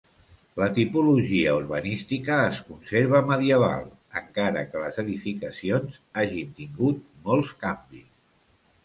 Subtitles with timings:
[0.59, 3.85] La tipologia urbanística es conserva medieval,
[4.21, 8.09] encara que les edificacions hagin tingut molts canvis.